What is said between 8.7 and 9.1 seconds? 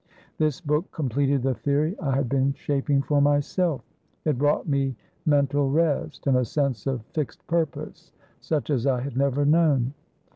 as I